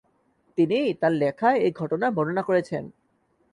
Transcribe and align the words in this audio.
তিনি 0.57 0.79
তার 1.01 1.13
লেখায় 1.13 1.59
এ 1.59 1.69
ঘটনা 1.73 2.07
বর্ণনা 2.11 2.43
করেছেন। 2.43 2.83